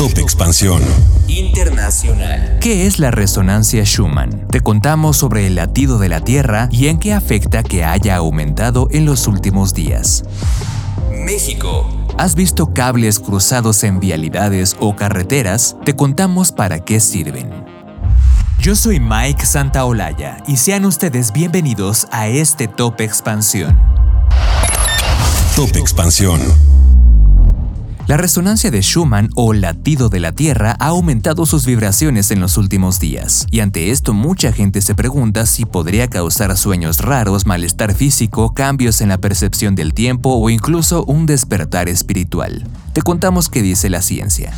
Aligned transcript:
Top 0.00 0.16
Expansión 0.16 0.82
Internacional. 1.28 2.58
¿Qué 2.62 2.86
es 2.86 2.98
la 2.98 3.10
resonancia 3.10 3.84
Schumann? 3.84 4.48
Te 4.48 4.62
contamos 4.62 5.18
sobre 5.18 5.46
el 5.46 5.56
latido 5.56 5.98
de 5.98 6.08
la 6.08 6.22
Tierra 6.22 6.70
y 6.72 6.86
en 6.86 6.98
qué 6.98 7.12
afecta 7.12 7.62
que 7.62 7.84
haya 7.84 8.16
aumentado 8.16 8.88
en 8.92 9.04
los 9.04 9.26
últimos 9.26 9.74
días. 9.74 10.24
México. 11.12 11.86
¿Has 12.16 12.34
visto 12.34 12.72
cables 12.72 13.20
cruzados 13.20 13.84
en 13.84 14.00
vialidades 14.00 14.74
o 14.80 14.96
carreteras? 14.96 15.76
Te 15.84 15.94
contamos 15.94 16.50
para 16.50 16.82
qué 16.82 16.98
sirven. 16.98 17.50
Yo 18.58 18.76
soy 18.76 19.00
Mike 19.00 19.44
Santaolalla 19.44 20.38
y 20.48 20.56
sean 20.56 20.86
ustedes 20.86 21.30
bienvenidos 21.30 22.08
a 22.10 22.26
este 22.26 22.68
Top 22.68 23.02
Expansión. 23.02 23.78
Top 25.54 25.76
Expansión. 25.76 26.40
La 28.10 28.16
resonancia 28.16 28.72
de 28.72 28.82
Schumann 28.82 29.30
o 29.36 29.52
latido 29.52 30.08
de 30.08 30.18
la 30.18 30.32
Tierra 30.32 30.74
ha 30.80 30.88
aumentado 30.88 31.46
sus 31.46 31.64
vibraciones 31.64 32.32
en 32.32 32.40
los 32.40 32.58
últimos 32.58 32.98
días, 32.98 33.46
y 33.52 33.60
ante 33.60 33.92
esto 33.92 34.14
mucha 34.14 34.50
gente 34.50 34.80
se 34.80 34.96
pregunta 34.96 35.46
si 35.46 35.64
podría 35.64 36.08
causar 36.08 36.56
sueños 36.56 36.98
raros, 36.98 37.46
malestar 37.46 37.94
físico, 37.94 38.52
cambios 38.52 39.00
en 39.00 39.10
la 39.10 39.18
percepción 39.18 39.76
del 39.76 39.94
tiempo 39.94 40.34
o 40.34 40.50
incluso 40.50 41.04
un 41.04 41.24
despertar 41.26 41.88
espiritual. 41.88 42.66
Te 42.94 43.02
contamos 43.02 43.48
qué 43.48 43.62
dice 43.62 43.88
la 43.88 44.02
ciencia. 44.02 44.52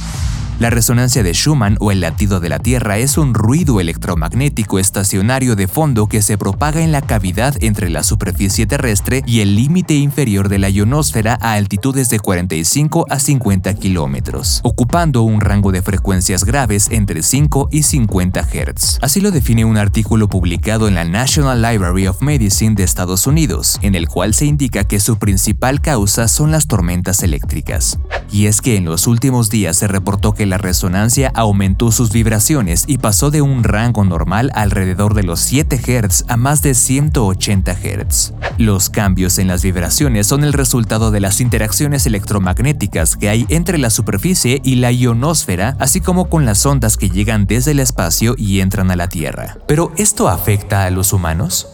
La 0.62 0.70
resonancia 0.70 1.24
de 1.24 1.32
Schumann 1.32 1.76
o 1.80 1.90
el 1.90 2.00
latido 2.00 2.38
de 2.38 2.48
la 2.48 2.60
Tierra 2.60 2.96
es 2.98 3.18
un 3.18 3.34
ruido 3.34 3.80
electromagnético 3.80 4.78
estacionario 4.78 5.56
de 5.56 5.66
fondo 5.66 6.06
que 6.06 6.22
se 6.22 6.38
propaga 6.38 6.82
en 6.82 6.92
la 6.92 7.02
cavidad 7.02 7.56
entre 7.60 7.90
la 7.90 8.04
superficie 8.04 8.64
terrestre 8.64 9.24
y 9.26 9.40
el 9.40 9.56
límite 9.56 9.94
inferior 9.94 10.48
de 10.48 10.60
la 10.60 10.70
ionosfera 10.70 11.36
a 11.40 11.54
altitudes 11.54 12.10
de 12.10 12.20
45 12.20 13.06
a 13.10 13.18
50 13.18 13.74
kilómetros, 13.74 14.60
ocupando 14.62 15.22
un 15.22 15.40
rango 15.40 15.72
de 15.72 15.82
frecuencias 15.82 16.44
graves 16.44 16.86
entre 16.92 17.24
5 17.24 17.68
y 17.72 17.82
50 17.82 18.44
Hz. 18.44 18.98
Así 19.02 19.20
lo 19.20 19.32
define 19.32 19.64
un 19.64 19.78
artículo 19.78 20.28
publicado 20.28 20.86
en 20.86 20.94
la 20.94 21.04
National 21.04 21.60
Library 21.60 22.06
of 22.06 22.22
Medicine 22.22 22.76
de 22.76 22.84
Estados 22.84 23.26
Unidos, 23.26 23.80
en 23.82 23.96
el 23.96 24.06
cual 24.06 24.32
se 24.32 24.46
indica 24.46 24.84
que 24.84 25.00
su 25.00 25.18
principal 25.18 25.80
causa 25.80 26.28
son 26.28 26.52
las 26.52 26.68
tormentas 26.68 27.24
eléctricas. 27.24 27.98
Y 28.30 28.46
es 28.46 28.60
que 28.60 28.76
en 28.76 28.84
los 28.84 29.08
últimos 29.08 29.50
días 29.50 29.76
se 29.76 29.88
reportó 29.88 30.32
que 30.34 30.51
la 30.52 30.58
resonancia 30.58 31.32
aumentó 31.34 31.90
sus 31.92 32.12
vibraciones 32.12 32.84
y 32.86 32.98
pasó 32.98 33.30
de 33.30 33.40
un 33.40 33.64
rango 33.64 34.04
normal 34.04 34.50
alrededor 34.54 35.14
de 35.14 35.22
los 35.22 35.40
7 35.40 35.78
Hz 35.78 36.26
a 36.28 36.36
más 36.36 36.60
de 36.60 36.74
180 36.74 37.74
Hz. 37.74 38.34
Los 38.58 38.90
cambios 38.90 39.38
en 39.38 39.48
las 39.48 39.62
vibraciones 39.62 40.26
son 40.26 40.44
el 40.44 40.52
resultado 40.52 41.10
de 41.10 41.20
las 41.20 41.40
interacciones 41.40 42.04
electromagnéticas 42.04 43.16
que 43.16 43.30
hay 43.30 43.46
entre 43.48 43.78
la 43.78 43.88
superficie 43.88 44.60
y 44.62 44.74
la 44.74 44.92
ionosfera, 44.92 45.74
así 45.78 46.02
como 46.02 46.28
con 46.28 46.44
las 46.44 46.66
ondas 46.66 46.98
que 46.98 47.08
llegan 47.08 47.46
desde 47.46 47.70
el 47.70 47.80
espacio 47.80 48.34
y 48.36 48.60
entran 48.60 48.90
a 48.90 48.96
la 48.96 49.08
Tierra. 49.08 49.56
¿Pero 49.66 49.90
esto 49.96 50.28
afecta 50.28 50.84
a 50.84 50.90
los 50.90 51.14
humanos? 51.14 51.66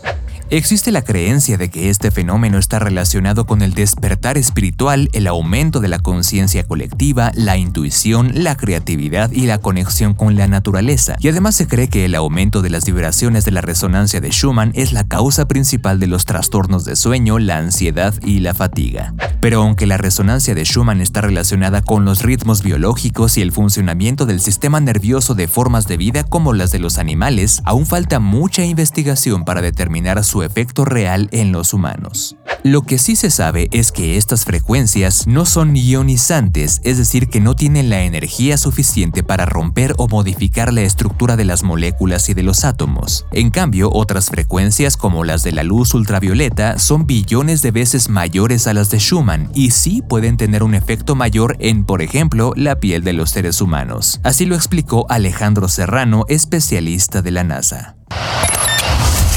Existe 0.50 0.92
la 0.92 1.02
creencia 1.02 1.58
de 1.58 1.68
que 1.68 1.90
este 1.90 2.10
fenómeno 2.10 2.56
está 2.56 2.78
relacionado 2.78 3.44
con 3.44 3.60
el 3.60 3.74
despertar 3.74 4.38
espiritual, 4.38 5.10
el 5.12 5.26
aumento 5.26 5.80
de 5.80 5.88
la 5.88 5.98
conciencia 5.98 6.64
colectiva, 6.64 7.32
la 7.34 7.58
intuición, 7.58 8.30
la 8.32 8.56
creatividad 8.56 9.30
y 9.30 9.44
la 9.44 9.58
conexión 9.58 10.14
con 10.14 10.36
la 10.36 10.48
naturaleza, 10.48 11.16
y 11.18 11.28
además 11.28 11.54
se 11.54 11.66
cree 11.66 11.88
que 11.88 12.06
el 12.06 12.14
aumento 12.14 12.62
de 12.62 12.70
las 12.70 12.86
vibraciones 12.86 13.44
de 13.44 13.50
la 13.50 13.60
resonancia 13.60 14.22
de 14.22 14.30
Schumann 14.30 14.72
es 14.74 14.94
la 14.94 15.06
causa 15.06 15.46
principal 15.46 16.00
de 16.00 16.06
los 16.06 16.24
trastornos 16.24 16.86
de 16.86 16.96
sueño, 16.96 17.38
la 17.38 17.58
ansiedad 17.58 18.14
y 18.24 18.38
la 18.38 18.54
fatiga. 18.54 19.12
Pero 19.42 19.60
aunque 19.62 19.86
la 19.86 19.98
resonancia 19.98 20.54
de 20.54 20.64
Schumann 20.64 21.02
está 21.02 21.20
relacionada 21.20 21.82
con 21.82 22.06
los 22.06 22.22
ritmos 22.22 22.62
biológicos 22.62 23.36
y 23.36 23.42
el 23.42 23.52
funcionamiento 23.52 24.24
del 24.24 24.40
sistema 24.40 24.80
nervioso 24.80 25.34
de 25.34 25.46
formas 25.46 25.86
de 25.88 25.98
vida 25.98 26.24
como 26.24 26.54
las 26.54 26.70
de 26.70 26.78
los 26.78 26.96
animales, 26.96 27.60
aún 27.66 27.84
falta 27.84 28.18
mucha 28.18 28.64
investigación 28.64 29.44
para 29.44 29.60
determinar 29.60 30.24
su 30.24 30.37
efecto 30.42 30.84
real 30.84 31.28
en 31.32 31.52
los 31.52 31.74
humanos. 31.74 32.36
Lo 32.64 32.82
que 32.82 32.98
sí 32.98 33.14
se 33.14 33.30
sabe 33.30 33.68
es 33.70 33.92
que 33.92 34.16
estas 34.16 34.44
frecuencias 34.44 35.28
no 35.28 35.46
son 35.46 35.76
ionizantes, 35.76 36.80
es 36.82 36.98
decir, 36.98 37.28
que 37.28 37.40
no 37.40 37.54
tienen 37.54 37.88
la 37.88 38.02
energía 38.02 38.58
suficiente 38.58 39.22
para 39.22 39.46
romper 39.46 39.94
o 39.96 40.08
modificar 40.08 40.72
la 40.72 40.82
estructura 40.82 41.36
de 41.36 41.44
las 41.44 41.62
moléculas 41.62 42.28
y 42.28 42.34
de 42.34 42.42
los 42.42 42.64
átomos. 42.64 43.26
En 43.32 43.50
cambio, 43.50 43.90
otras 43.92 44.28
frecuencias 44.28 44.96
como 44.96 45.22
las 45.22 45.44
de 45.44 45.52
la 45.52 45.62
luz 45.62 45.94
ultravioleta 45.94 46.78
son 46.78 47.06
billones 47.06 47.62
de 47.62 47.70
veces 47.70 48.08
mayores 48.08 48.66
a 48.66 48.74
las 48.74 48.90
de 48.90 48.98
Schumann 48.98 49.50
y 49.54 49.70
sí 49.70 50.02
pueden 50.02 50.36
tener 50.36 50.62
un 50.62 50.74
efecto 50.74 51.14
mayor 51.14 51.56
en, 51.60 51.84
por 51.84 52.02
ejemplo, 52.02 52.52
la 52.56 52.80
piel 52.80 53.04
de 53.04 53.12
los 53.12 53.30
seres 53.30 53.60
humanos. 53.60 54.20
Así 54.24 54.46
lo 54.46 54.56
explicó 54.56 55.06
Alejandro 55.08 55.68
Serrano, 55.68 56.24
especialista 56.28 57.22
de 57.22 57.30
la 57.30 57.44
NASA. 57.44 57.97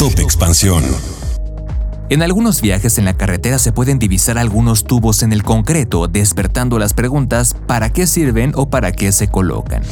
Top 0.01 0.17
Expansión. 0.17 0.83
En 2.09 2.23
algunos 2.23 2.63
viajes 2.63 2.97
en 2.97 3.05
la 3.05 3.13
carretera 3.13 3.59
se 3.59 3.71
pueden 3.71 3.99
divisar 3.99 4.39
algunos 4.39 4.83
tubos 4.83 5.21
en 5.21 5.31
el 5.31 5.43
concreto, 5.43 6.07
despertando 6.07 6.79
las 6.79 6.95
preguntas 6.95 7.55
¿para 7.67 7.91
qué 7.91 8.07
sirven 8.07 8.51
o 8.55 8.67
para 8.67 8.93
qué 8.93 9.11
se 9.11 9.27
colocan? 9.27 9.83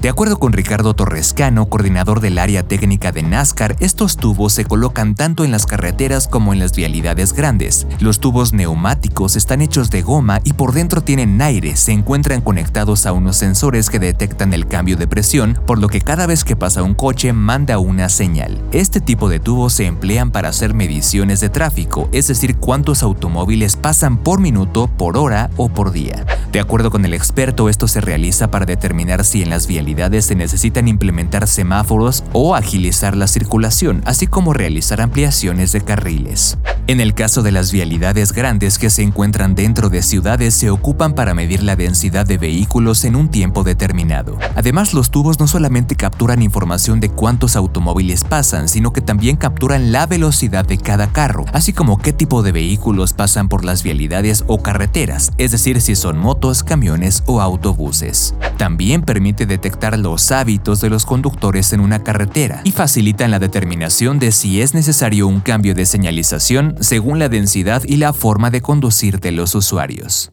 De 0.00 0.08
acuerdo 0.08 0.38
con 0.38 0.52
Ricardo 0.52 0.94
Torrescano, 0.94 1.66
coordinador 1.66 2.20
del 2.20 2.38
área 2.38 2.62
técnica 2.62 3.10
de 3.10 3.24
NASCAR, 3.24 3.74
estos 3.80 4.16
tubos 4.16 4.52
se 4.52 4.64
colocan 4.64 5.16
tanto 5.16 5.44
en 5.44 5.50
las 5.50 5.66
carreteras 5.66 6.28
como 6.28 6.52
en 6.52 6.60
las 6.60 6.70
vialidades 6.70 7.32
grandes. 7.32 7.84
Los 7.98 8.20
tubos 8.20 8.52
neumáticos 8.52 9.34
están 9.34 9.60
hechos 9.60 9.90
de 9.90 10.02
goma 10.02 10.40
y 10.44 10.52
por 10.52 10.72
dentro 10.72 11.00
tienen 11.00 11.42
aire, 11.42 11.74
se 11.74 11.90
encuentran 11.90 12.42
conectados 12.42 13.06
a 13.06 13.12
unos 13.12 13.38
sensores 13.38 13.90
que 13.90 13.98
detectan 13.98 14.54
el 14.54 14.68
cambio 14.68 14.96
de 14.96 15.08
presión, 15.08 15.58
por 15.66 15.80
lo 15.80 15.88
que 15.88 16.00
cada 16.00 16.28
vez 16.28 16.44
que 16.44 16.54
pasa 16.54 16.84
un 16.84 16.94
coche 16.94 17.32
manda 17.32 17.78
una 17.78 18.08
señal. 18.08 18.62
Este 18.70 19.00
tipo 19.00 19.28
de 19.28 19.40
tubos 19.40 19.72
se 19.72 19.86
emplean 19.86 20.30
para 20.30 20.50
hacer 20.50 20.74
mediciones 20.74 21.40
de 21.40 21.48
tráfico, 21.48 22.08
es 22.12 22.28
decir, 22.28 22.56
cuántos 22.58 23.02
automóviles 23.02 23.74
pasan 23.74 24.16
por 24.16 24.38
minuto, 24.38 24.86
por 24.86 25.16
hora 25.16 25.50
o 25.56 25.68
por 25.68 25.90
día. 25.90 26.24
De 26.52 26.60
acuerdo 26.60 26.90
con 26.90 27.04
el 27.04 27.12
experto, 27.12 27.68
esto 27.68 27.88
se 27.88 28.00
realiza 28.00 28.50
para 28.50 28.64
determinar 28.64 29.24
si 29.24 29.42
en 29.42 29.50
las 29.50 29.66
vialidades 29.66 30.24
se 30.24 30.34
necesitan 30.34 30.88
implementar 30.88 31.46
semáforos 31.46 32.24
o 32.32 32.54
agilizar 32.54 33.16
la 33.16 33.26
circulación, 33.26 34.02
así 34.06 34.26
como 34.26 34.54
realizar 34.54 35.02
ampliaciones 35.02 35.72
de 35.72 35.82
carriles. 35.82 36.56
En 36.88 37.00
el 37.00 37.12
caso 37.12 37.42
de 37.42 37.52
las 37.52 37.70
vialidades 37.70 38.32
grandes 38.32 38.78
que 38.78 38.88
se 38.88 39.02
encuentran 39.02 39.54
dentro 39.54 39.90
de 39.90 40.02
ciudades 40.02 40.54
se 40.54 40.70
ocupan 40.70 41.12
para 41.12 41.34
medir 41.34 41.62
la 41.62 41.76
densidad 41.76 42.24
de 42.24 42.38
vehículos 42.38 43.04
en 43.04 43.14
un 43.14 43.28
tiempo 43.28 43.62
determinado. 43.62 44.38
Además, 44.56 44.94
los 44.94 45.10
tubos 45.10 45.38
no 45.38 45.46
solamente 45.46 45.96
capturan 45.96 46.40
información 46.40 46.98
de 46.98 47.10
cuántos 47.10 47.56
automóviles 47.56 48.24
pasan, 48.24 48.70
sino 48.70 48.94
que 48.94 49.02
también 49.02 49.36
capturan 49.36 49.92
la 49.92 50.06
velocidad 50.06 50.64
de 50.64 50.78
cada 50.78 51.12
carro, 51.12 51.44
así 51.52 51.74
como 51.74 51.98
qué 51.98 52.14
tipo 52.14 52.42
de 52.42 52.52
vehículos 52.52 53.12
pasan 53.12 53.50
por 53.50 53.66
las 53.66 53.82
vialidades 53.82 54.44
o 54.46 54.62
carreteras, 54.62 55.32
es 55.36 55.50
decir, 55.50 55.82
si 55.82 55.94
son 55.94 56.16
motos, 56.16 56.64
camiones 56.64 57.22
o 57.26 57.42
autobuses. 57.42 58.34
También 58.56 59.02
permite 59.02 59.44
detectar 59.44 59.98
los 59.98 60.32
hábitos 60.32 60.80
de 60.80 60.88
los 60.88 61.04
conductores 61.04 61.74
en 61.74 61.80
una 61.80 62.02
carretera 62.02 62.62
y 62.64 62.72
facilitan 62.72 63.30
la 63.30 63.38
determinación 63.38 64.18
de 64.18 64.32
si 64.32 64.62
es 64.62 64.72
necesario 64.72 65.26
un 65.26 65.40
cambio 65.40 65.74
de 65.74 65.84
señalización 65.84 66.77
según 66.80 67.18
la 67.18 67.28
densidad 67.28 67.82
y 67.84 67.96
la 67.96 68.12
forma 68.12 68.50
de 68.50 68.60
conducir 68.60 69.20
de 69.20 69.32
los 69.32 69.54
usuarios. 69.54 70.32